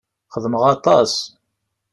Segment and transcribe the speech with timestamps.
[0.33, 1.13] Xedmeɣ aṭas.